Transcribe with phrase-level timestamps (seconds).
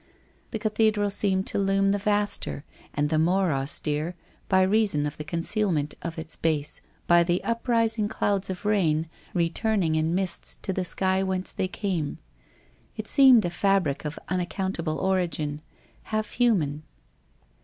[0.49, 4.15] The Cathedral seemed to loom the vaster and the more austere
[4.49, 9.93] by reason of the concealment of its base by the uprising clouds of rain returning
[9.93, 12.17] in mists to the sky whence they came.
[12.97, 15.61] It seemed a fabric of unac countable origin,
[16.05, 16.81] half human.